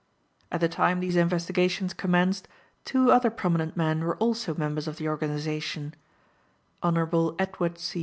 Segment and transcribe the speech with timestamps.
[0.51, 2.47] At the time these investigations commenced
[2.85, 5.93] two other prominent men were also members of the organization,
[6.81, 7.35] Hon.
[7.37, 7.99] Edward C.